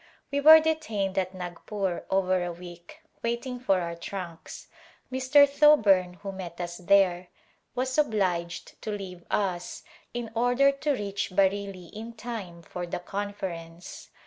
[0.31, 4.67] We were detained at Nagpur over a week waiting for our trunks.
[5.11, 5.47] Mr.
[5.47, 7.27] Thoburn, who met us there,
[7.75, 14.09] was obliged to leave us in order to reach Bareilly in time for the conference.